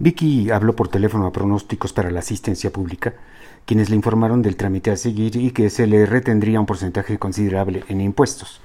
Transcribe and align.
Vicky 0.00 0.50
habló 0.50 0.76
por 0.76 0.88
teléfono 0.88 1.26
a 1.26 1.32
pronósticos 1.32 1.92
para 1.92 2.12
la 2.12 2.20
asistencia 2.20 2.70
pública, 2.70 3.14
quienes 3.66 3.90
le 3.90 3.96
informaron 3.96 4.42
del 4.42 4.56
trámite 4.56 4.92
a 4.92 4.96
seguir 4.96 5.34
y 5.34 5.50
que 5.50 5.70
se 5.70 5.88
le 5.88 6.06
retendría 6.06 6.60
un 6.60 6.66
porcentaje 6.66 7.18
considerable 7.18 7.82
en 7.88 8.00
impuestos. 8.00 8.60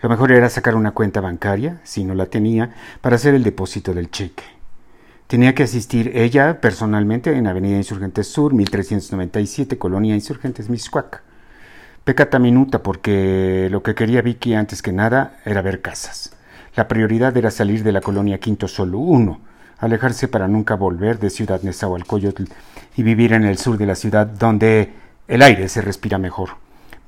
Lo 0.00 0.08
mejor 0.08 0.30
era 0.30 0.48
sacar 0.48 0.76
una 0.76 0.92
cuenta 0.92 1.20
bancaria, 1.20 1.80
si 1.82 2.04
no 2.04 2.14
la 2.14 2.26
tenía, 2.26 2.72
para 3.00 3.16
hacer 3.16 3.34
el 3.34 3.42
depósito 3.42 3.92
del 3.94 4.10
cheque. 4.10 4.44
Tenía 5.26 5.54
que 5.56 5.64
asistir 5.64 6.12
ella 6.16 6.60
personalmente 6.60 7.36
en 7.36 7.48
Avenida 7.48 7.76
Insurgentes 7.76 8.28
Sur, 8.28 8.54
1397, 8.54 9.76
Colonia 9.76 10.14
Insurgentes 10.14 10.70
Miscuac. 10.70 11.22
Pecata 12.04 12.38
minuta 12.38 12.82
porque 12.82 13.68
lo 13.70 13.82
que 13.82 13.94
quería 13.96 14.22
Vicky 14.22 14.54
antes 14.54 14.82
que 14.82 14.92
nada 14.92 15.40
era 15.44 15.62
ver 15.62 15.82
casas. 15.82 16.32
La 16.76 16.86
prioridad 16.86 17.36
era 17.36 17.50
salir 17.50 17.82
de 17.82 17.92
la 17.92 18.00
colonia 18.00 18.38
Quinto 18.38 18.68
Solo 18.68 18.98
uno, 18.98 19.40
alejarse 19.80 20.28
para 20.28 20.46
nunca 20.46 20.76
volver 20.76 21.18
de 21.18 21.30
Ciudad 21.30 21.62
Nezahualcóyotl 21.62 22.44
y 22.96 23.02
vivir 23.02 23.32
en 23.32 23.44
el 23.44 23.58
sur 23.58 23.78
de 23.78 23.86
la 23.86 23.94
ciudad 23.94 24.26
donde 24.26 24.92
el 25.26 25.42
aire 25.42 25.68
se 25.68 25.80
respira 25.80 26.18
mejor. 26.18 26.50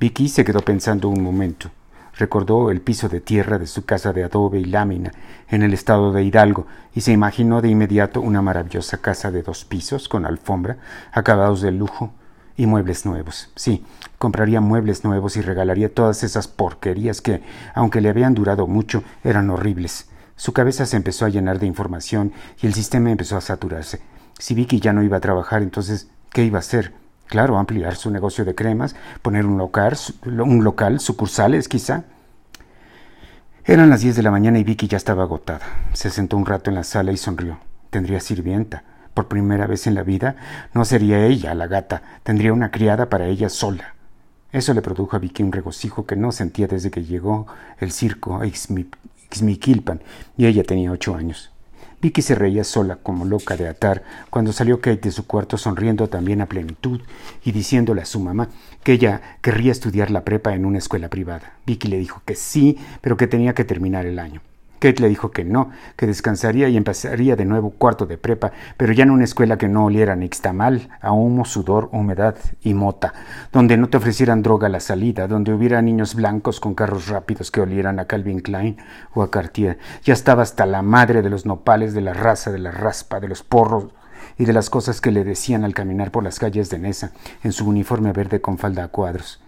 Vicky 0.00 0.28
se 0.28 0.44
quedó 0.44 0.60
pensando 0.60 1.08
un 1.08 1.22
momento. 1.22 1.70
Recordó 2.16 2.70
el 2.70 2.80
piso 2.80 3.08
de 3.08 3.20
tierra 3.20 3.58
de 3.58 3.66
su 3.66 3.84
casa 3.84 4.12
de 4.12 4.24
adobe 4.24 4.60
y 4.60 4.64
lámina 4.64 5.12
en 5.48 5.62
el 5.62 5.72
estado 5.72 6.12
de 6.12 6.24
Hidalgo 6.24 6.66
y 6.94 7.00
se 7.00 7.12
imaginó 7.12 7.62
de 7.62 7.68
inmediato 7.68 8.20
una 8.20 8.42
maravillosa 8.42 8.98
casa 8.98 9.30
de 9.30 9.42
dos 9.42 9.64
pisos 9.64 10.08
con 10.08 10.26
alfombra, 10.26 10.76
acabados 11.12 11.62
de 11.62 11.72
lujo 11.72 12.12
y 12.56 12.66
muebles 12.66 13.06
nuevos. 13.06 13.50
Sí, 13.54 13.84
compraría 14.18 14.60
muebles 14.60 15.04
nuevos 15.04 15.36
y 15.36 15.40
regalaría 15.40 15.92
todas 15.92 16.22
esas 16.22 16.48
porquerías 16.48 17.20
que, 17.20 17.42
aunque 17.74 18.00
le 18.00 18.10
habían 18.10 18.34
durado 18.34 18.66
mucho, 18.66 19.02
eran 19.24 19.48
horribles. 19.50 20.06
Su 20.42 20.52
cabeza 20.52 20.86
se 20.86 20.96
empezó 20.96 21.24
a 21.24 21.28
llenar 21.28 21.60
de 21.60 21.68
información 21.68 22.32
y 22.60 22.66
el 22.66 22.74
sistema 22.74 23.12
empezó 23.12 23.36
a 23.36 23.40
saturarse. 23.40 24.00
Si 24.40 24.54
Vicky 24.54 24.80
ya 24.80 24.92
no 24.92 25.04
iba 25.04 25.18
a 25.18 25.20
trabajar, 25.20 25.62
entonces, 25.62 26.08
¿qué 26.32 26.42
iba 26.42 26.58
a 26.58 26.66
hacer? 26.66 26.92
Claro, 27.28 27.58
ampliar 27.58 27.94
su 27.94 28.10
negocio 28.10 28.44
de 28.44 28.56
cremas, 28.56 28.96
poner 29.22 29.46
un 29.46 29.56
local, 29.56 29.96
un 30.24 30.64
local, 30.64 30.98
sucursales 30.98 31.68
quizá. 31.68 32.06
Eran 33.64 33.88
las 33.88 34.00
diez 34.00 34.16
de 34.16 34.24
la 34.24 34.32
mañana 34.32 34.58
y 34.58 34.64
Vicky 34.64 34.88
ya 34.88 34.96
estaba 34.96 35.22
agotada. 35.22 35.64
Se 35.92 36.10
sentó 36.10 36.36
un 36.36 36.44
rato 36.44 36.70
en 36.70 36.74
la 36.74 36.82
sala 36.82 37.12
y 37.12 37.18
sonrió. 37.18 37.60
Tendría 37.90 38.18
sirvienta. 38.18 38.82
Por 39.14 39.28
primera 39.28 39.68
vez 39.68 39.86
en 39.86 39.94
la 39.94 40.02
vida 40.02 40.34
no 40.74 40.84
sería 40.84 41.24
ella 41.24 41.54
la 41.54 41.68
gata, 41.68 42.02
tendría 42.24 42.52
una 42.52 42.72
criada 42.72 43.08
para 43.08 43.28
ella 43.28 43.48
sola. 43.48 43.94
Eso 44.50 44.74
le 44.74 44.82
produjo 44.82 45.14
a 45.14 45.20
Vicky 45.20 45.44
un 45.44 45.52
regocijo 45.52 46.04
que 46.04 46.16
no 46.16 46.32
sentía 46.32 46.66
desde 46.66 46.90
que 46.90 47.04
llegó 47.04 47.46
el 47.78 47.92
circo 47.92 48.42
a 49.32 49.34
Ixmiquilpan 49.34 50.02
y 50.36 50.46
ella 50.46 50.62
tenía 50.62 50.92
ocho 50.92 51.14
años. 51.14 51.50
Vicky 52.00 52.20
se 52.20 52.34
reía 52.34 52.64
sola 52.64 52.96
como 52.96 53.24
loca 53.24 53.56
de 53.56 53.68
atar 53.68 54.02
cuando 54.28 54.52
salió 54.52 54.80
Kate 54.80 54.96
de 54.96 55.12
su 55.12 55.26
cuarto 55.26 55.56
sonriendo 55.56 56.08
también 56.08 56.40
a 56.40 56.46
plenitud 56.46 57.00
y 57.44 57.52
diciéndole 57.52 58.02
a 58.02 58.06
su 58.06 58.18
mamá 58.18 58.48
que 58.82 58.92
ella 58.92 59.38
querría 59.40 59.70
estudiar 59.70 60.10
la 60.10 60.24
prepa 60.24 60.54
en 60.54 60.64
una 60.64 60.78
escuela 60.78 61.08
privada. 61.08 61.54
Vicky 61.64 61.88
le 61.88 61.98
dijo 61.98 62.20
que 62.24 62.34
sí, 62.34 62.76
pero 63.00 63.16
que 63.16 63.28
tenía 63.28 63.54
que 63.54 63.64
terminar 63.64 64.04
el 64.04 64.18
año. 64.18 64.40
Kate 64.82 65.00
le 65.00 65.08
dijo 65.08 65.30
que 65.30 65.44
no, 65.44 65.70
que 65.94 66.08
descansaría 66.08 66.68
y 66.68 66.76
empezaría 66.76 67.36
de 67.36 67.44
nuevo 67.44 67.70
cuarto 67.70 68.04
de 68.04 68.18
prepa, 68.18 68.50
pero 68.76 68.92
ya 68.92 69.04
en 69.04 69.12
una 69.12 69.22
escuela 69.22 69.56
que 69.56 69.68
no 69.68 69.84
oliera 69.84 70.16
ni 70.16 70.22
nixtamal, 70.22 70.88
a 71.00 71.12
humo, 71.12 71.44
sudor, 71.44 71.88
humedad 71.92 72.34
y 72.62 72.74
mota, 72.74 73.14
donde 73.52 73.76
no 73.76 73.88
te 73.88 73.98
ofrecieran 73.98 74.42
droga 74.42 74.66
a 74.66 74.70
la 74.70 74.80
salida, 74.80 75.28
donde 75.28 75.54
hubiera 75.54 75.80
niños 75.82 76.16
blancos 76.16 76.58
con 76.58 76.74
carros 76.74 77.06
rápidos 77.06 77.52
que 77.52 77.60
olieran 77.60 78.00
a 78.00 78.06
Calvin 78.06 78.40
Klein 78.40 78.76
o 79.14 79.22
a 79.22 79.30
Cartier. 79.30 79.78
Ya 80.02 80.14
estaba 80.14 80.42
hasta 80.42 80.66
la 80.66 80.82
madre 80.82 81.22
de 81.22 81.30
los 81.30 81.46
nopales, 81.46 81.94
de 81.94 82.00
la 82.00 82.12
raza, 82.12 82.50
de 82.50 82.58
la 82.58 82.72
raspa, 82.72 83.20
de 83.20 83.28
los 83.28 83.44
porros 83.44 83.86
y 84.36 84.46
de 84.46 84.52
las 84.52 84.68
cosas 84.68 85.00
que 85.00 85.12
le 85.12 85.22
decían 85.22 85.62
al 85.62 85.74
caminar 85.74 86.10
por 86.10 86.24
las 86.24 86.40
calles 86.40 86.70
de 86.70 86.80
Nesa, 86.80 87.12
en 87.44 87.52
su 87.52 87.68
uniforme 87.68 88.12
verde 88.12 88.40
con 88.40 88.58
falda 88.58 88.82
a 88.82 88.88
cuadros. 88.88 89.40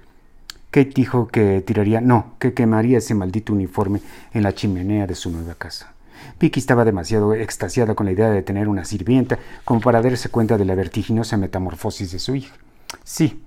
Kate 0.75 0.91
dijo 0.93 1.29
que 1.29 1.61
tiraría, 1.61 2.01
no, 2.01 2.35
que 2.41 2.53
quemaría 2.53 2.99
ese 2.99 3.15
maldito 3.15 3.53
uniforme 3.53 4.01
en 4.33 4.43
la 4.43 4.57
chimenea 4.57 5.07
de 5.07 5.15
su 5.15 5.31
nueva 5.31 5.55
casa. 5.55 5.93
Vicky 6.41 6.59
estaba 6.59 6.85
demasiado 6.85 7.33
extasiada 7.33 7.95
con 7.95 8.07
la 8.07 8.13
idea 8.13 8.29
de 8.29 8.43
tener 8.43 8.67
una 8.67 8.85
sirvienta 8.85 9.39
como 9.65 9.81
para 9.81 10.03
darse 10.03 10.31
cuenta 10.31 10.59
de 10.59 10.65
la 10.65 10.75
vertiginosa 10.75 11.37
metamorfosis 11.37 12.11
de 12.11 12.19
su 12.19 12.35
hija. 12.35 12.57
Sí, 13.05 13.41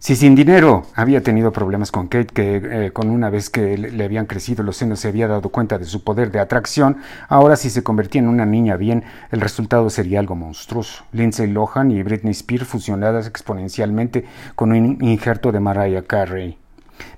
si 0.00 0.16
sin 0.16 0.34
dinero 0.34 0.86
había 0.94 1.22
tenido 1.22 1.52
problemas 1.52 1.92
con 1.92 2.08
Kate, 2.08 2.32
que 2.32 2.86
eh, 2.86 2.90
con 2.90 3.10
una 3.10 3.28
vez 3.28 3.50
que 3.50 3.76
le 3.76 4.02
habían 4.02 4.24
crecido 4.24 4.64
los 4.64 4.78
senos 4.78 5.00
se 5.00 5.08
había 5.08 5.28
dado 5.28 5.50
cuenta 5.50 5.76
de 5.76 5.84
su 5.84 6.02
poder 6.02 6.32
de 6.32 6.40
atracción, 6.40 6.96
ahora 7.28 7.54
si 7.54 7.68
se 7.68 7.82
convertía 7.82 8.22
en 8.22 8.28
una 8.28 8.46
niña 8.46 8.76
bien, 8.76 9.04
el 9.30 9.42
resultado 9.42 9.90
sería 9.90 10.18
algo 10.18 10.34
monstruoso. 10.36 11.04
Lindsay 11.12 11.48
Lohan 11.48 11.90
y 11.90 12.02
Britney 12.02 12.30
Spears 12.32 12.66
fusionadas 12.66 13.26
exponencialmente 13.26 14.24
con 14.54 14.72
un 14.72 14.96
injerto 15.04 15.52
de 15.52 15.60
Mariah 15.60 16.02
Carey. 16.02 16.56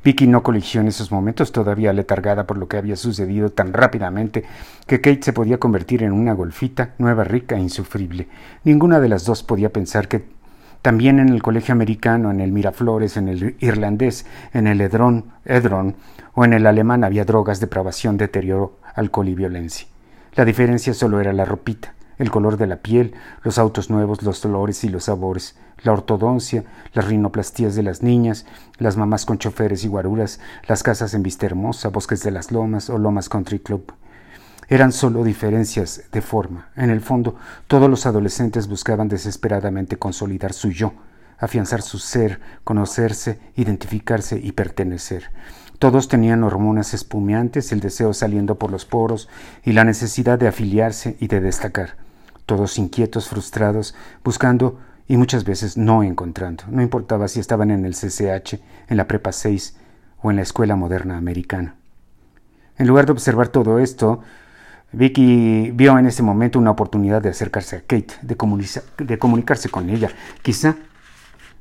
Vicky 0.03 0.27
no 0.27 0.43
coligió 0.43 0.81
en 0.81 0.89
esos 0.89 1.13
momentos, 1.13 1.53
todavía 1.53 1.93
letargada 1.93 2.49
por 2.49 2.59
lo 2.59 2.67
que 2.67 2.79
había 2.79 2.97
sucedido 2.97 3.51
tan 3.51 3.73
rápidamente, 3.73 4.43
que 4.89 5.01
Kate 5.01 5.23
se 5.23 5.33
podía 5.33 5.59
convertir 5.59 6.03
en 6.03 6.11
una 6.11 6.33
golfita, 6.33 6.95
nueva, 6.99 7.23
rica 7.23 7.57
e 7.57 7.61
insufrible. 7.61 8.27
Ninguna 8.65 8.99
de 8.99 9.09
las 9.09 9.25
dos 9.25 9.45
podía 9.45 9.73
pensar 9.73 10.09
que 10.09 10.42
también 10.83 11.19
en 11.19 11.29
el 11.29 11.43
colegio 11.43 11.73
americano, 11.73 12.31
en 12.31 12.41
el 12.41 12.53
Miraflores, 12.53 13.17
en 13.17 13.29
el 13.29 13.57
irlandés, 13.61 14.27
en 14.53 14.67
el 14.67 14.81
Edron, 14.81 15.33
Edron 15.45 15.97
o 16.35 16.45
en 16.45 16.53
el 16.53 16.67
alemán 16.67 17.05
había 17.05 17.25
drogas, 17.25 17.61
depravación, 17.61 18.17
deterioro, 18.17 18.79
alcohol 18.95 19.29
y 19.29 19.35
violencia. 19.35 19.87
La 20.35 20.45
diferencia 20.45 20.95
solo 20.95 21.21
era 21.21 21.33
la 21.33 21.45
ropita 21.45 21.95
el 22.23 22.31
color 22.31 22.57
de 22.57 22.67
la 22.67 22.77
piel, 22.77 23.15
los 23.43 23.59
autos 23.59 23.91
nuevos, 23.91 24.23
los 24.23 24.45
olores 24.45 24.85
y 24.85 24.89
los 24.89 25.05
sabores, 25.05 25.57
la 25.83 25.93
ortodoncia, 25.93 26.65
las 26.93 27.07
rinoplastías 27.07 27.75
de 27.75 27.83
las 27.83 28.03
niñas, 28.03 28.47
las 28.79 28.97
mamás 28.97 29.27
con 29.27 29.39
choferes 29.39 29.85
y 29.85 29.89
guaruras, 29.89 30.39
las 30.69 30.83
casas 30.83 31.15
en 31.15 31.23
Vista 31.23 31.47
Hermosa, 31.47 31.89
Bosques 31.89 32.23
de 32.23 32.31
las 32.31 32.53
Lomas 32.53 32.91
o 32.91 32.99
Lomas 32.99 33.29
Country 33.29 33.59
Club. 33.59 33.93
Eran 34.73 34.91
solo 34.91 35.23
diferencias 35.23 36.05
de 36.13 36.23
forma. 36.23 36.71
En 36.77 36.89
el 36.89 37.03
fondo, 37.03 37.37
todos 37.67 37.91
los 37.91 38.07
adolescentes 38.07 38.69
buscaban 38.69 39.07
desesperadamente 39.07 39.99
consolidar 39.99 40.55
su 40.55 40.71
yo, 40.71 40.95
afianzar 41.39 41.83
su 41.83 41.99
ser, 41.99 42.41
conocerse, 42.65 43.39
identificarse 43.55 44.41
y 44.43 44.53
pertenecer. 44.53 45.25
Todos 45.79 46.09
tenían 46.09 46.43
hormonas 46.43 46.95
espumeantes, 46.95 47.71
el 47.71 47.81
deseo 47.81 48.15
saliendo 48.15 48.59
por 48.59 48.71
los 48.71 48.87
poros 48.87 49.29
y 49.63 49.73
la 49.73 49.85
necesidad 49.85 50.39
de 50.39 50.49
afiliarse 50.49 51.19
y 51.21 51.27
de 51.27 51.43
destacar. 51.43 51.99
Todos 52.47 52.79
inquietos, 52.79 53.29
frustrados, 53.29 53.95
buscando 54.25 54.81
y 55.07 55.19
muchas 55.19 55.45
veces 55.45 55.77
no 55.77 56.03
encontrando. 56.03 56.65
No 56.71 56.81
importaba 56.81 57.29
si 57.29 57.41
estaban 57.41 57.71
en 57.71 57.85
el 57.85 57.93
CCH, 57.93 58.55
en 58.89 58.97
la 58.97 59.07
Prepa 59.07 59.33
6 59.33 59.77
o 60.23 60.31
en 60.31 60.37
la 60.37 60.43
Escuela 60.43 60.77
Moderna 60.77 61.19
Americana. 61.19 61.75
En 62.79 62.87
lugar 62.87 63.05
de 63.05 63.13
observar 63.13 63.49
todo 63.49 63.79
esto, 63.79 64.23
Vicky 64.93 65.71
vio 65.73 65.99
en 65.99 66.07
ese 66.07 66.23
momento 66.23 66.59
una 66.59 66.71
oportunidad 66.71 67.23
de 67.23 67.31
acercarse 67.31 67.77
a 67.77 67.81
Kate, 67.81 68.15
de, 68.23 68.37
de 69.05 69.19
comunicarse 69.19 69.71
con 69.71 69.89
ella. 69.89 70.11
Quizá 70.43 70.77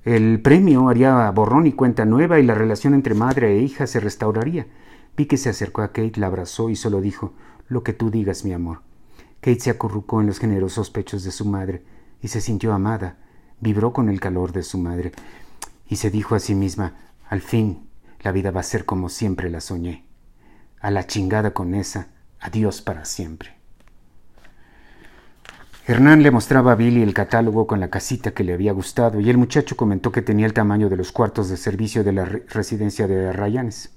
el 0.03 0.41
premio 0.41 0.89
haría 0.89 1.29
borrón 1.31 1.67
y 1.67 1.73
cuenta 1.73 2.05
nueva 2.05 2.39
y 2.39 2.43
la 2.43 2.55
relación 2.55 2.93
entre 2.93 3.13
madre 3.13 3.53
e 3.53 3.61
hija 3.61 3.87
se 3.87 3.99
restauraría. 3.99 4.67
Vi 5.15 5.27
que 5.27 5.37
se 5.37 5.49
acercó 5.49 5.81
a 5.81 5.89
Kate, 5.89 6.19
la 6.19 6.27
abrazó 6.27 6.69
y 6.69 6.75
solo 6.75 7.01
dijo 7.01 7.33
Lo 7.67 7.83
que 7.83 7.93
tú 7.93 8.09
digas, 8.09 8.43
mi 8.43 8.51
amor. 8.51 8.81
Kate 9.41 9.59
se 9.59 9.69
acurrucó 9.69 10.19
en 10.19 10.27
los 10.27 10.39
generosos 10.39 10.89
pechos 10.89 11.23
de 11.23 11.31
su 11.31 11.45
madre 11.45 11.83
y 12.21 12.27
se 12.27 12.41
sintió 12.41 12.73
amada, 12.73 13.17
vibró 13.59 13.93
con 13.93 14.09
el 14.09 14.19
calor 14.19 14.51
de 14.51 14.63
su 14.63 14.77
madre 14.77 15.11
y 15.87 15.95
se 15.97 16.09
dijo 16.09 16.35
a 16.35 16.39
sí 16.39 16.55
misma 16.55 16.95
Al 17.29 17.41
fin, 17.41 17.87
la 18.21 18.31
vida 18.31 18.51
va 18.51 18.59
a 18.59 18.63
ser 18.63 18.85
como 18.85 19.07
siempre 19.07 19.49
la 19.49 19.61
soñé. 19.61 20.05
A 20.79 20.91
la 20.91 21.05
chingada 21.05 21.51
con 21.53 21.75
esa, 21.75 22.07
adiós 22.41 22.81
para 22.81 23.05
siempre. 23.05 23.61
Hernán 25.87 26.21
le 26.21 26.31
mostraba 26.31 26.73
a 26.73 26.75
Billy 26.75 27.01
el 27.01 27.13
catálogo 27.13 27.65
con 27.65 27.79
la 27.79 27.89
casita 27.89 28.31
que 28.31 28.43
le 28.43 28.53
había 28.53 28.71
gustado 28.71 29.19
y 29.19 29.29
el 29.29 29.37
muchacho 29.37 29.75
comentó 29.75 30.11
que 30.11 30.21
tenía 30.21 30.45
el 30.45 30.53
tamaño 30.53 30.89
de 30.89 30.97
los 30.97 31.11
cuartos 31.11 31.49
de 31.49 31.57
servicio 31.57 32.03
de 32.03 32.13
la 32.13 32.25
residencia 32.25 33.07
de 33.07 33.31
Rayanes. 33.33 33.91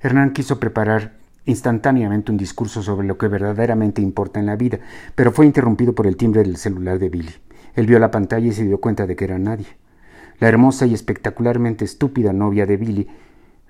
Hernán 0.00 0.32
quiso 0.32 0.60
preparar 0.60 1.18
instantáneamente 1.46 2.30
un 2.30 2.38
discurso 2.38 2.82
sobre 2.82 3.06
lo 3.06 3.18
que 3.18 3.28
verdaderamente 3.28 4.00
importa 4.00 4.40
en 4.40 4.46
la 4.46 4.56
vida, 4.56 4.78
pero 5.14 5.32
fue 5.32 5.46
interrumpido 5.46 5.94
por 5.94 6.06
el 6.06 6.16
timbre 6.16 6.42
del 6.42 6.56
celular 6.56 6.98
de 6.98 7.08
Billy. 7.08 7.34
Él 7.74 7.86
vio 7.86 7.98
la 7.98 8.10
pantalla 8.10 8.46
y 8.46 8.52
se 8.52 8.64
dio 8.64 8.80
cuenta 8.80 9.06
de 9.06 9.16
que 9.16 9.24
era 9.24 9.38
nadie. 9.38 9.66
La 10.38 10.48
hermosa 10.48 10.86
y 10.86 10.94
espectacularmente 10.94 11.84
estúpida 11.84 12.32
novia 12.32 12.66
de 12.66 12.76
Billy 12.76 13.08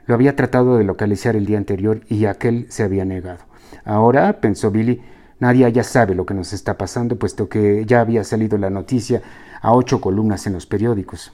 lo 0.06 0.14
había 0.14 0.36
tratado 0.36 0.76
de 0.76 0.84
localizar 0.84 1.36
el 1.36 1.46
día 1.46 1.58
anterior 1.58 2.02
y 2.08 2.26
aquel 2.26 2.66
se 2.68 2.82
había 2.82 3.04
negado. 3.04 3.49
Ahora, 3.84 4.40
pensó 4.40 4.70
Billy, 4.70 5.00
Nadie 5.40 5.72
ya 5.72 5.82
sabe 5.82 6.14
lo 6.14 6.26
que 6.26 6.34
nos 6.34 6.52
está 6.52 6.76
pasando, 6.76 7.16
puesto 7.16 7.48
que 7.48 7.86
ya 7.86 8.02
había 8.02 8.24
salido 8.24 8.58
la 8.58 8.68
noticia 8.68 9.22
a 9.62 9.72
ocho 9.72 9.98
columnas 9.98 10.46
en 10.46 10.52
los 10.52 10.66
periódicos. 10.66 11.32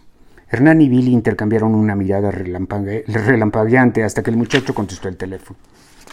Hernán 0.49 0.81
y 0.81 0.89
Billy 0.89 1.13
intercambiaron 1.13 1.75
una 1.75 1.97
mirada 1.97 2.31
relampagueante 2.31 4.05
hasta 4.05 4.23
que 4.23 4.31
el 4.31 4.37
muchacho 4.37 4.77
contestó 4.77 5.09
el 5.09 5.17
teléfono. 5.17 5.59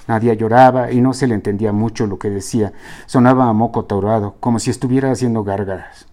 Nadia 0.07 0.33
lloraba 0.33 0.91
y 0.91 1.01
no 1.01 1.13
se 1.13 1.27
le 1.27 1.35
entendía 1.35 1.71
mucho 1.71 2.07
lo 2.07 2.17
que 2.17 2.31
decía. 2.31 2.73
Sonaba 3.05 3.47
a 3.47 3.53
moco 3.53 3.85
torado, 3.85 4.37
como 4.39 4.57
si 4.57 4.71
estuviera 4.71 5.11
haciendo 5.11 5.43
gárgaras. 5.43 6.07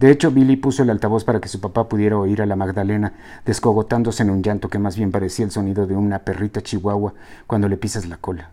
De 0.00 0.10
hecho, 0.10 0.32
Billy 0.32 0.56
puso 0.56 0.82
el 0.82 0.90
altavoz 0.90 1.22
para 1.22 1.40
que 1.40 1.48
su 1.48 1.60
papá 1.60 1.88
pudiera 1.88 2.18
oír 2.18 2.42
a 2.42 2.46
la 2.46 2.56
Magdalena 2.56 3.12
descogotándose 3.46 4.24
en 4.24 4.30
un 4.30 4.42
llanto 4.42 4.68
que 4.68 4.80
más 4.80 4.96
bien 4.96 5.12
parecía 5.12 5.44
el 5.44 5.52
sonido 5.52 5.86
de 5.86 5.94
una 5.94 6.18
perrita 6.18 6.62
chihuahua 6.62 7.14
cuando 7.46 7.68
le 7.68 7.76
pisas 7.76 8.06
la 8.06 8.16
cola. 8.16 8.50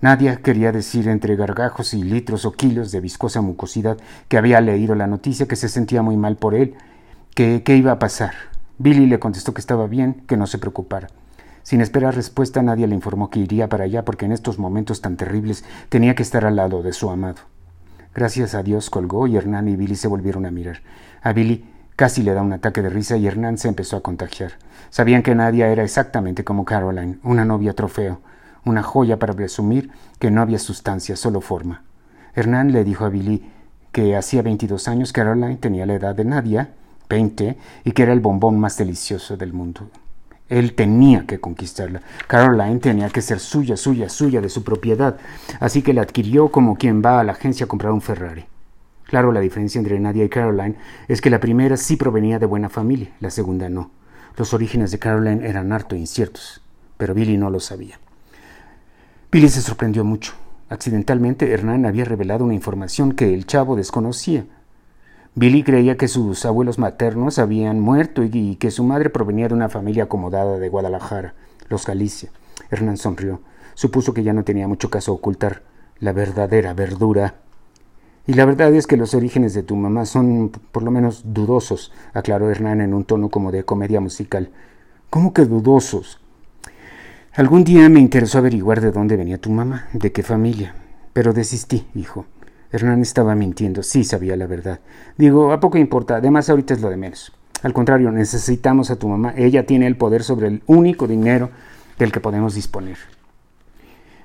Nadia 0.00 0.36
quería 0.36 0.72
decir 0.72 1.08
entre 1.08 1.36
gargajos 1.36 1.94
y 1.94 2.02
litros 2.02 2.44
o 2.44 2.52
kilos 2.52 2.92
de 2.92 3.00
viscosa 3.00 3.40
mucosidad 3.40 3.96
que 4.28 4.36
había 4.36 4.60
leído 4.60 4.94
la 4.94 5.06
noticia, 5.06 5.48
que 5.48 5.56
se 5.56 5.70
sentía 5.70 6.02
muy 6.02 6.18
mal 6.18 6.36
por 6.36 6.54
él, 6.54 6.74
que 7.34 7.62
qué 7.62 7.76
iba 7.76 7.92
a 7.92 7.98
pasar. 7.98 8.34
Billy 8.78 9.06
le 9.06 9.18
contestó 9.18 9.54
que 9.54 9.60
estaba 9.60 9.86
bien, 9.86 10.22
que 10.26 10.36
no 10.36 10.46
se 10.46 10.58
preocupara. 10.58 11.08
Sin 11.62 11.80
esperar 11.80 12.14
respuesta, 12.14 12.62
nadie 12.62 12.86
le 12.86 12.94
informó 12.94 13.30
que 13.30 13.40
iría 13.40 13.68
para 13.68 13.84
allá 13.84 14.04
porque 14.04 14.26
en 14.26 14.32
estos 14.32 14.58
momentos 14.58 15.00
tan 15.00 15.16
terribles 15.16 15.64
tenía 15.88 16.14
que 16.14 16.22
estar 16.22 16.44
al 16.44 16.56
lado 16.56 16.82
de 16.82 16.92
su 16.92 17.08
amado. 17.08 17.38
Gracias 18.14 18.54
a 18.54 18.62
Dios 18.62 18.90
colgó 18.90 19.26
y 19.26 19.36
Hernán 19.36 19.66
y 19.68 19.76
Billy 19.76 19.96
se 19.96 20.08
volvieron 20.08 20.44
a 20.44 20.50
mirar. 20.50 20.82
A 21.22 21.32
Billy 21.32 21.64
casi 21.96 22.22
le 22.22 22.34
da 22.34 22.42
un 22.42 22.52
ataque 22.52 22.82
de 22.82 22.90
risa 22.90 23.16
y 23.16 23.26
Hernán 23.26 23.56
se 23.56 23.68
empezó 23.68 23.96
a 23.96 24.02
contagiar. 24.02 24.52
Sabían 24.90 25.22
que 25.22 25.34
Nadia 25.34 25.68
era 25.68 25.82
exactamente 25.82 26.44
como 26.44 26.66
Caroline, 26.66 27.18
una 27.24 27.46
novia 27.46 27.72
trofeo, 27.72 28.20
una 28.66 28.82
joya 28.82 29.18
para 29.18 29.32
presumir 29.32 29.90
que 30.18 30.30
no 30.30 30.42
había 30.42 30.58
sustancia, 30.58 31.16
solo 31.16 31.40
forma. 31.40 31.84
Hernán 32.34 32.72
le 32.72 32.84
dijo 32.84 33.06
a 33.06 33.08
Billy 33.08 33.50
que 33.92 34.14
hacía 34.14 34.42
22 34.42 34.88
años 34.88 35.12
Caroline 35.12 35.56
tenía 35.56 35.86
la 35.86 35.94
edad 35.94 36.14
de 36.14 36.26
Nadia, 36.26 36.74
20, 37.08 37.56
y 37.84 37.92
que 37.92 38.02
era 38.02 38.12
el 38.12 38.20
bombón 38.20 38.58
más 38.60 38.76
delicioso 38.76 39.36
del 39.36 39.54
mundo. 39.54 39.88
Él 40.48 40.74
tenía 40.74 41.26
que 41.26 41.40
conquistarla. 41.40 42.02
Caroline 42.26 42.78
tenía 42.78 43.08
que 43.08 43.22
ser 43.22 43.40
suya, 43.40 43.76
suya, 43.76 44.08
suya, 44.08 44.40
de 44.40 44.48
su 44.48 44.62
propiedad. 44.62 45.16
Así 45.60 45.82
que 45.82 45.94
la 45.94 46.02
adquirió 46.02 46.50
como 46.50 46.76
quien 46.76 47.02
va 47.02 47.20
a 47.20 47.24
la 47.24 47.32
agencia 47.32 47.64
a 47.64 47.68
comprar 47.68 47.92
un 47.92 48.02
Ferrari. 48.02 48.44
Claro, 49.04 49.32
la 49.32 49.40
diferencia 49.40 49.78
entre 49.78 49.98
Nadia 49.98 50.24
y 50.24 50.28
Caroline 50.28 50.76
es 51.08 51.20
que 51.20 51.30
la 51.30 51.40
primera 51.40 51.76
sí 51.76 51.96
provenía 51.96 52.38
de 52.38 52.46
buena 52.46 52.68
familia, 52.68 53.12
la 53.20 53.30
segunda 53.30 53.68
no. 53.68 53.92
Los 54.36 54.52
orígenes 54.52 54.90
de 54.90 54.98
Caroline 54.98 55.48
eran 55.48 55.72
harto 55.72 55.96
inciertos, 55.96 56.60
pero 56.96 57.14
Billy 57.14 57.36
no 57.36 57.48
lo 57.48 57.60
sabía. 57.60 57.98
Billy 59.32 59.48
se 59.48 59.60
sorprendió 59.60 60.04
mucho. 60.04 60.34
Accidentalmente, 60.68 61.52
Hernán 61.52 61.84
había 61.84 62.04
revelado 62.04 62.44
una 62.44 62.54
información 62.54 63.12
que 63.12 63.34
el 63.34 63.44
chavo 63.44 63.74
desconocía. 63.74 64.46
Billy 65.34 65.64
creía 65.64 65.96
que 65.96 66.06
sus 66.06 66.44
abuelos 66.46 66.78
maternos 66.78 67.40
habían 67.40 67.80
muerto 67.80 68.22
y 68.22 68.54
que 68.56 68.70
su 68.70 68.84
madre 68.84 69.10
provenía 69.10 69.48
de 69.48 69.54
una 69.54 69.68
familia 69.68 70.04
acomodada 70.04 70.58
de 70.58 70.68
Guadalajara, 70.68 71.34
los 71.68 71.86
Galicia. 71.86 72.30
Hernán 72.70 72.96
sonrió. 72.96 73.40
Supuso 73.74 74.14
que 74.14 74.22
ya 74.22 74.32
no 74.32 74.44
tenía 74.44 74.68
mucho 74.68 74.90
caso 74.90 75.12
ocultar 75.12 75.62
la 75.98 76.12
verdadera 76.12 76.72
verdura. 76.72 77.34
Y 78.28 78.34
la 78.34 78.44
verdad 78.44 78.72
es 78.74 78.86
que 78.86 78.96
los 78.96 79.12
orígenes 79.12 79.54
de 79.54 79.64
tu 79.64 79.74
mamá 79.74 80.06
son 80.06 80.50
por 80.70 80.84
lo 80.84 80.90
menos 80.92 81.22
dudosos, 81.34 81.92
aclaró 82.14 82.48
Hernán 82.50 82.80
en 82.80 82.94
un 82.94 83.04
tono 83.04 83.28
como 83.28 83.50
de 83.50 83.64
comedia 83.64 84.00
musical. 84.00 84.50
¿Cómo 85.10 85.32
que 85.32 85.44
dudosos? 85.44 86.20
Algún 87.36 87.64
día 87.64 87.86
me 87.90 88.00
interesó 88.00 88.38
averiguar 88.38 88.80
de 88.80 88.92
dónde 88.92 89.14
venía 89.14 89.36
tu 89.36 89.50
mamá, 89.50 89.88
de 89.92 90.10
qué 90.10 90.22
familia, 90.22 90.74
pero 91.12 91.34
desistí, 91.34 91.86
hijo. 91.94 92.24
Hernán 92.72 93.02
estaba 93.02 93.34
mintiendo, 93.34 93.82
sí 93.82 94.04
sabía 94.04 94.38
la 94.38 94.46
verdad. 94.46 94.80
Digo, 95.18 95.52
¿a 95.52 95.60
poco 95.60 95.76
importa? 95.76 96.16
Además, 96.16 96.48
ahorita 96.48 96.72
es 96.72 96.80
lo 96.80 96.88
de 96.88 96.96
menos. 96.96 97.34
Al 97.62 97.74
contrario, 97.74 98.10
necesitamos 98.10 98.90
a 98.90 98.96
tu 98.96 99.06
mamá. 99.08 99.34
Ella 99.36 99.66
tiene 99.66 99.86
el 99.86 99.98
poder 99.98 100.22
sobre 100.22 100.46
el 100.46 100.62
único 100.64 101.06
dinero 101.06 101.50
del 101.98 102.10
que 102.10 102.20
podemos 102.20 102.54
disponer. 102.54 102.96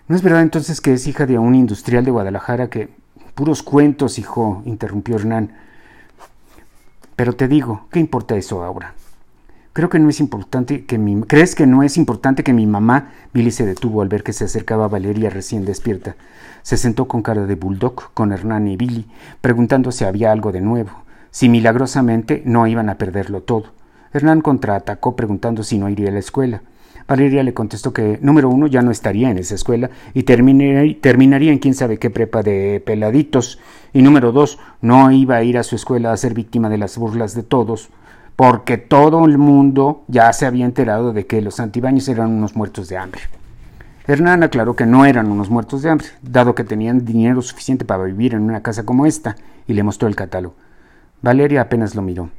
¿No 0.07 0.15
es 0.15 0.21
verdad 0.21 0.41
entonces 0.41 0.79
que 0.79 0.93
es 0.93 1.05
hija 1.05 1.25
de 1.25 1.37
un 1.37 1.53
industrial 1.53 2.05
de 2.05 2.11
Guadalajara 2.11 2.69
que... 2.69 2.87
Puros 3.35 3.61
cuentos, 3.61 4.19
hijo, 4.19 4.61
interrumpió 4.65 5.17
Hernán. 5.17 5.51
Pero 7.17 7.33
te 7.33 7.49
digo, 7.49 7.87
¿qué 7.91 7.99
importa 7.99 8.37
eso 8.37 8.63
ahora? 8.63 8.93
Creo 9.73 9.89
que 9.89 9.99
no 9.99 10.09
es 10.09 10.19
importante 10.19 10.83
que 10.83 10.97
mi... 10.97 11.21
¿Crees 11.21 11.55
que 11.55 11.65
no 11.65 11.81
es 11.81 11.95
importante 11.95 12.43
que 12.43 12.51
mi 12.51 12.65
mamá... 12.65 13.11
Billy 13.33 13.51
se 13.51 13.65
detuvo 13.65 14.01
al 14.01 14.09
ver 14.09 14.21
que 14.21 14.33
se 14.33 14.43
acercaba 14.43 14.89
Valeria 14.89 15.29
recién 15.29 15.63
despierta. 15.63 16.17
Se 16.61 16.75
sentó 16.75 17.07
con 17.07 17.21
cara 17.21 17.45
de 17.45 17.55
bulldog 17.55 18.11
con 18.13 18.33
Hernán 18.33 18.67
y 18.67 18.75
Billy, 18.75 19.05
preguntando 19.39 19.93
si 19.93 20.03
había 20.03 20.33
algo 20.33 20.51
de 20.51 20.59
nuevo, 20.59 20.91
si 21.31 21.47
milagrosamente 21.47 22.43
no 22.45 22.67
iban 22.67 22.89
a 22.89 22.97
perderlo 22.97 23.43
todo. 23.43 23.67
Hernán 24.13 24.41
contraatacó 24.41 25.15
preguntando 25.15 25.63
si 25.63 25.77
no 25.77 25.87
iría 25.87 26.09
a 26.09 26.13
la 26.13 26.19
escuela. 26.19 26.63
Valeria 27.07 27.41
le 27.41 27.53
contestó 27.53 27.93
que, 27.93 28.19
número 28.21 28.49
uno, 28.49 28.67
ya 28.67 28.81
no 28.81 28.91
estaría 28.91 29.31
en 29.31 29.37
esa 29.37 29.55
escuela 29.55 29.89
y 30.13 30.23
terminaría 30.23 31.51
en 31.51 31.59
quién 31.59 31.75
sabe 31.75 31.97
qué 31.97 32.09
prepa 32.09 32.43
de 32.43 32.83
peladitos. 32.85 33.57
Y 33.93 34.01
número 34.01 34.33
dos, 34.33 34.59
no 34.81 35.11
iba 35.11 35.37
a 35.37 35.43
ir 35.43 35.57
a 35.57 35.63
su 35.63 35.75
escuela 35.75 36.11
a 36.11 36.17
ser 36.17 36.33
víctima 36.33 36.69
de 36.69 36.77
las 36.77 36.97
burlas 36.97 37.33
de 37.35 37.43
todos, 37.43 37.89
porque 38.41 38.79
todo 38.79 39.23
el 39.25 39.37
mundo 39.37 40.03
ya 40.07 40.33
se 40.33 40.47
había 40.47 40.65
enterado 40.65 41.13
de 41.13 41.27
que 41.27 41.43
los 41.43 41.59
antibaños 41.59 42.07
eran 42.07 42.31
unos 42.31 42.55
muertos 42.55 42.89
de 42.89 42.97
hambre. 42.97 43.21
Hernán 44.07 44.41
aclaró 44.41 44.75
que 44.75 44.87
no 44.87 45.05
eran 45.05 45.31
unos 45.31 45.51
muertos 45.51 45.83
de 45.83 45.91
hambre, 45.91 46.07
dado 46.23 46.55
que 46.55 46.63
tenían 46.63 47.05
dinero 47.05 47.43
suficiente 47.43 47.85
para 47.85 48.03
vivir 48.03 48.33
en 48.33 48.41
una 48.41 48.63
casa 48.63 48.83
como 48.83 49.05
esta, 49.05 49.35
y 49.67 49.73
le 49.73 49.83
mostró 49.83 50.07
el 50.07 50.15
catálogo. 50.15 50.55
Valeria 51.21 51.61
apenas 51.61 51.93
lo 51.93 52.01
miró. 52.01 52.31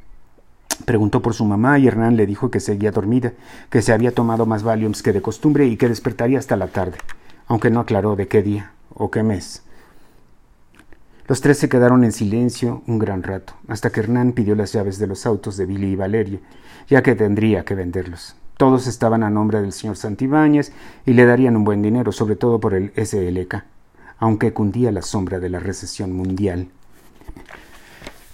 Preguntó 0.83 1.21
por 1.21 1.35
su 1.35 1.45
mamá 1.45 1.79
y 1.79 1.87
Hernán 1.87 2.17
le 2.17 2.25
dijo 2.25 2.51
que 2.51 2.59
seguía 2.59 2.91
dormida, 2.91 3.31
que 3.69 3.81
se 3.81 3.93
había 3.93 4.13
tomado 4.13 4.45
más 4.45 4.61
Valiums 4.61 5.03
que 5.03 5.13
de 5.13 5.21
costumbre 5.21 5.67
y 5.67 5.77
que 5.77 5.87
despertaría 5.87 6.37
hasta 6.37 6.57
la 6.57 6.67
tarde, 6.67 6.97
aunque 7.47 7.69
no 7.69 7.79
aclaró 7.79 8.17
de 8.17 8.27
qué 8.27 8.43
día 8.43 8.73
o 8.93 9.09
qué 9.09 9.23
mes. 9.23 9.63
Los 11.27 11.39
tres 11.39 11.57
se 11.57 11.69
quedaron 11.69 12.03
en 12.03 12.11
silencio 12.11 12.83
un 12.85 12.99
gran 12.99 13.23
rato, 13.23 13.53
hasta 13.69 13.91
que 13.91 14.01
Hernán 14.01 14.33
pidió 14.33 14.55
las 14.55 14.73
llaves 14.73 14.99
de 14.99 15.07
los 15.07 15.25
autos 15.25 15.55
de 15.55 15.65
Billy 15.65 15.91
y 15.91 15.95
Valeria, 15.95 16.39
ya 16.89 17.01
que 17.01 17.15
tendría 17.15 17.63
que 17.63 17.75
venderlos. 17.75 18.35
Todos 18.57 18.87
estaban 18.87 19.23
a 19.23 19.29
nombre 19.29 19.61
del 19.61 19.71
señor 19.71 19.95
Santibáñez 19.95 20.73
y 21.05 21.13
le 21.13 21.25
darían 21.25 21.55
un 21.55 21.63
buen 21.63 21.81
dinero, 21.81 22.11
sobre 22.11 22.35
todo 22.35 22.59
por 22.59 22.73
el 22.73 22.91
SLK, 22.95 23.63
aunque 24.19 24.51
cundía 24.51 24.91
la 24.91 25.01
sombra 25.01 25.39
de 25.39 25.49
la 25.49 25.59
recesión 25.59 26.11
mundial. 26.11 26.67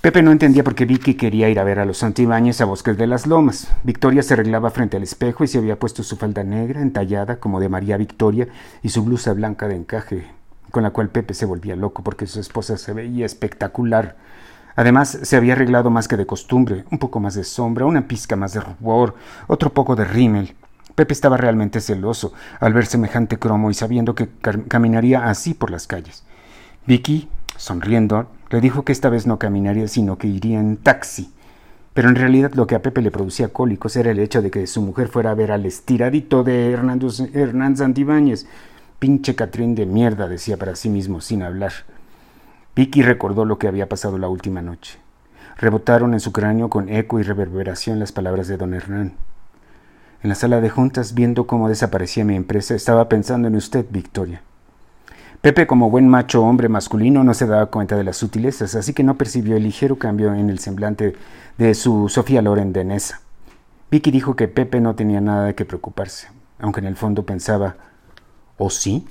Pepe 0.01 0.23
no 0.23 0.31
entendía 0.31 0.63
por 0.63 0.75
qué 0.75 0.85
Vicky 0.85 1.15
quería 1.15 1.49
ir 1.49 1.59
a 1.59 1.63
ver 1.63 1.77
a 1.77 1.85
los 1.85 1.99
Santibáñez 1.99 2.59
a 2.61 2.65
Bosques 2.65 2.97
de 2.97 3.05
las 3.05 3.27
Lomas. 3.27 3.71
Victoria 3.83 4.23
se 4.23 4.33
arreglaba 4.33 4.71
frente 4.71 4.97
al 4.97 5.03
espejo 5.03 5.43
y 5.43 5.47
se 5.47 5.57
había 5.57 5.77
puesto 5.77 6.03
su 6.03 6.15
falda 6.15 6.43
negra, 6.43 6.81
entallada 6.81 7.39
como 7.39 7.59
de 7.59 7.69
María 7.69 7.97
Victoria, 7.97 8.47
y 8.81 8.89
su 8.89 9.03
blusa 9.03 9.33
blanca 9.33 9.67
de 9.67 9.75
encaje, 9.75 10.38
con 10.71 10.83
la 10.83 10.91
cual 10.91 11.09
Pepe 11.09 11.33
se 11.33 11.45
volvía 11.45 11.75
loco 11.75 12.03
porque 12.03 12.27
su 12.27 12.39
esposa 12.39 12.77
se 12.77 12.93
veía 12.93 13.25
espectacular 13.25 14.15
Además, 14.79 15.19
se 15.23 15.35
había 15.35 15.55
arreglado 15.55 15.89
más 15.89 16.07
que 16.07 16.15
de 16.15 16.25
costumbre, 16.25 16.85
un 16.89 16.99
poco 16.99 17.19
más 17.19 17.35
de 17.35 17.43
sombra, 17.43 17.85
una 17.85 18.07
pizca 18.07 18.37
más 18.37 18.53
de 18.53 18.61
rubor, 18.61 19.13
otro 19.47 19.73
poco 19.73 19.97
de 19.97 20.05
rímel. 20.05 20.55
Pepe 20.95 21.11
estaba 21.11 21.35
realmente 21.35 21.81
celoso 21.81 22.31
al 22.61 22.71
ver 22.71 22.85
semejante 22.85 23.37
cromo 23.37 23.69
y 23.69 23.73
sabiendo 23.73 24.15
que 24.15 24.29
caminaría 24.69 25.25
así 25.29 25.53
por 25.53 25.69
las 25.69 25.85
calles. 25.85 26.23
Vicky, 26.87 27.27
sonriendo, 27.57 28.29
le 28.51 28.61
dijo 28.61 28.85
que 28.85 28.93
esta 28.93 29.09
vez 29.09 29.27
no 29.27 29.37
caminaría, 29.37 29.89
sino 29.89 30.17
que 30.17 30.27
iría 30.27 30.61
en 30.61 30.77
taxi. 30.77 31.33
Pero 31.93 32.07
en 32.07 32.15
realidad 32.15 32.53
lo 32.53 32.65
que 32.65 32.75
a 32.75 32.81
Pepe 32.81 33.01
le 33.01 33.11
producía 33.11 33.49
cólicos 33.49 33.97
era 33.97 34.11
el 34.11 34.19
hecho 34.19 34.41
de 34.41 34.49
que 34.49 34.65
su 34.65 34.81
mujer 34.81 35.09
fuera 35.09 35.31
a 35.31 35.35
ver 35.35 35.51
al 35.51 35.65
estiradito 35.65 36.45
de 36.45 36.71
Hernán 36.71 37.75
Santibáñez. 37.75 38.47
Pinche 38.99 39.33
Catrín 39.33 39.75
de 39.75 39.85
mierda, 39.85 40.27
decía 40.27 40.57
para 40.57 40.75
sí 40.75 40.89
mismo, 40.89 41.21
sin 41.21 41.41
hablar. 41.41 41.71
Vicky 42.75 43.01
recordó 43.01 43.45
lo 43.45 43.57
que 43.57 43.69
había 43.69 43.87
pasado 43.87 44.17
la 44.17 44.27
última 44.27 44.61
noche. 44.61 44.99
Rebotaron 45.57 46.13
en 46.13 46.19
su 46.19 46.33
cráneo 46.33 46.69
con 46.69 46.89
eco 46.89 47.17
y 47.17 47.23
reverberación 47.23 47.99
las 47.99 48.11
palabras 48.11 48.49
de 48.49 48.57
don 48.57 48.73
Hernán. 48.73 49.13
En 50.21 50.27
la 50.27 50.35
sala 50.35 50.59
de 50.59 50.69
juntas, 50.69 51.13
viendo 51.13 51.47
cómo 51.47 51.69
desaparecía 51.69 52.25
mi 52.25 52.35
empresa, 52.35 52.75
estaba 52.75 53.07
pensando 53.07 53.47
en 53.47 53.55
usted, 53.55 53.85
Victoria. 53.89 54.41
Pepe, 55.39 55.65
como 55.65 55.89
buen 55.89 56.09
macho 56.09 56.43
hombre 56.43 56.67
masculino, 56.67 57.23
no 57.23 57.33
se 57.33 57.47
daba 57.47 57.67
cuenta 57.67 57.95
de 57.95 58.03
las 58.03 58.17
sutilezas, 58.17 58.75
así 58.75 58.91
que 58.91 59.03
no 59.03 59.15
percibió 59.15 59.55
el 59.55 59.63
ligero 59.63 59.97
cambio 59.97 60.33
en 60.33 60.49
el 60.49 60.59
semblante 60.59 61.15
de 61.57 61.73
su 61.73 62.09
Sofía 62.09 62.41
Loren 62.41 62.73
de 62.73 62.83
Nessa. 62.83 63.21
Vicky 63.89 64.11
dijo 64.11 64.35
que 64.35 64.49
Pepe 64.49 64.81
no 64.81 64.95
tenía 64.95 65.21
nada 65.21 65.45
de 65.45 65.55
qué 65.55 65.63
preocuparse, 65.63 66.27
aunque 66.59 66.81
en 66.81 66.87
el 66.87 66.97
fondo 66.97 67.25
pensaba, 67.25 67.77
¿o 68.59 68.69
sí? 68.69 69.07